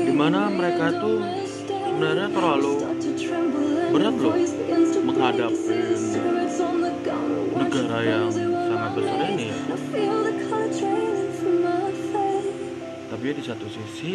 Di 0.00 0.12
mana 0.14 0.50
mereka 0.52 0.92
tuh 1.00 1.18
sebenarnya 1.64 2.28
terlalu 2.32 2.74
berat 3.90 4.16
loh 4.20 4.36
menghadapi 5.00 5.78
negara 7.56 7.98
yang 8.04 8.28
sangat 8.32 8.90
besar 8.94 9.18
ini. 9.32 9.48
Tapi 13.10 13.26
di 13.36 13.42
satu 13.42 13.66
sisi 13.68 14.14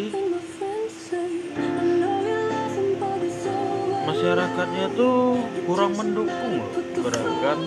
masyarakatnya 4.06 4.86
tuh 4.96 5.42
kurang 5.66 5.92
mendukung 5.98 6.52
loh 6.62 6.70
gerakan 7.06 7.58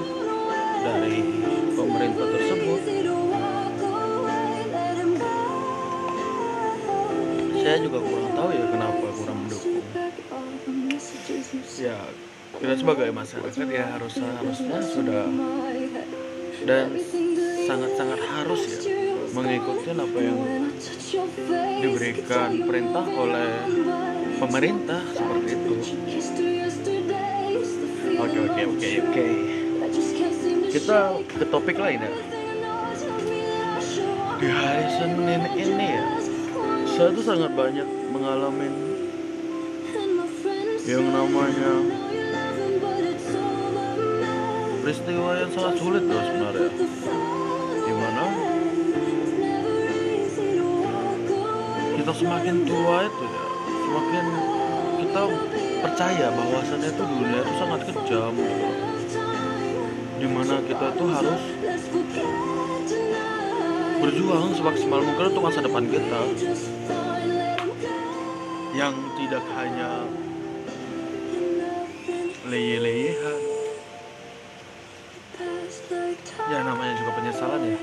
dari 0.79 1.17
pemerintah 1.75 2.25
tersebut. 2.31 2.81
Saya 7.59 7.77
juga 7.85 7.99
kurang 8.01 8.31
tahu 8.33 8.49
ya 8.55 8.65
kenapa 8.71 9.07
kurang 9.13 9.37
mendukung. 9.45 9.83
Ya 11.79 11.97
kita 12.59 12.73
sebagai 12.75 13.09
masyarakat 13.13 13.65
ya 13.69 13.85
harus 13.95 14.13
harusnya 14.17 14.79
sudah. 14.81 15.25
Dan 16.59 16.91
sangat-sangat 17.69 18.19
harus 18.19 18.83
ya 18.83 19.09
mengikuti 19.33 19.89
apa 19.93 20.19
yang 20.19 20.39
diberikan 21.79 22.49
perintah 22.65 23.05
oleh 23.05 23.51
pemerintah 24.41 25.01
seperti 25.13 25.49
itu. 25.55 25.75
Oke 28.19 28.37
oke 28.43 28.61
oke 28.75 28.89
oke 28.99 29.27
kita 30.69 31.17
ke 31.25 31.45
topik 31.49 31.81
lain 31.81 31.97
ya 32.05 32.13
di 34.37 34.47
hari 34.53 34.85
Senin 35.01 35.41
ini 35.57 35.87
ya 35.97 36.05
saya 36.93 37.09
tuh 37.09 37.25
sangat 37.25 37.51
banyak 37.57 37.87
mengalami 38.13 38.69
yang 40.85 41.05
namanya 41.09 41.73
peristiwa 44.85 45.29
yang 45.41 45.51
sangat 45.57 45.75
sulit 45.81 46.03
loh 46.05 46.21
sebenarnya 46.21 46.69
di 47.83 47.93
mana 47.97 48.25
kita 51.97 52.11
semakin 52.13 52.55
tua 52.63 52.97
itu 53.09 53.23
ya 53.25 53.45
semakin 53.89 54.25
kita 55.01 55.21
percaya 55.81 56.27
bahwasannya 56.29 56.89
itu 56.93 57.03
dunia 57.09 57.39
itu 57.41 57.53
sangat 57.57 57.79
kejam 57.89 58.33
gitu. 58.37 58.78
Di 60.19 60.27
mana 60.27 60.59
kita 60.67 60.99
tuh 60.99 61.07
harus 61.07 61.41
berjuang 64.03 64.51
semaksimal 64.51 64.99
mungkin 64.99 65.25
untuk 65.31 65.43
masa 65.47 65.63
depan 65.63 65.87
kita. 65.87 66.21
Yang 68.75 68.95
tidak 69.15 69.43
hanya 69.55 70.03
leye-leyehan 72.51 73.41
ya 76.49 76.59
namanya 76.67 76.93
juga 76.99 77.11
penyesalan 77.15 77.61
ya. 77.63 77.79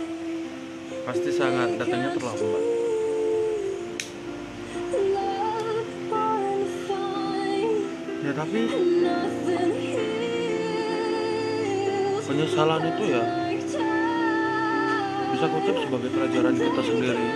Pasti 1.09 1.31
sangat 1.33 1.81
datangnya 1.81 2.11
terlambat. 2.13 2.65
Ya 8.27 8.33
tapi 8.35 8.61
penyesalan 12.27 12.83
itu 12.91 13.15
ya 13.15 13.23
bisa 15.31 15.47
kutip 15.47 15.77
sebagai 15.79 16.11
pelajaran 16.11 16.59
kita 16.59 16.83
sendiri. 16.83 17.29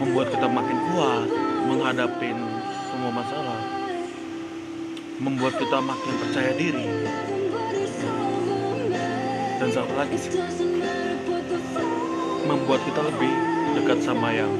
Membuat 0.00 0.28
kita 0.32 0.48
makin 0.48 0.78
kuat 0.92 1.28
menghadapi 1.70 2.30
semua 2.92 3.12
masalah. 3.14 3.60
Membuat 5.20 5.54
kita 5.56 5.78
makin 5.80 6.14
percaya 6.18 6.52
diri. 6.56 6.86
Dan 9.60 9.68
satu 9.72 9.92
lagi 9.92 10.16
membuat 12.48 12.80
kita 12.82 13.00
lebih 13.04 13.32
dekat 13.78 14.02
sama 14.02 14.34
yang 14.34 14.50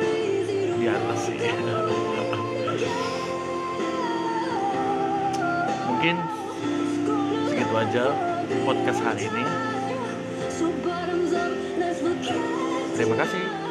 di 0.81 0.87
atas 0.87 1.19
sih. 1.28 1.34
Mungkin 5.91 6.40
segitu 7.71 7.87
aja 7.87 8.05
podcast 8.67 8.99
hari 9.07 9.31
ini. 9.31 9.45
Terima 12.99 13.15
kasih 13.15 13.70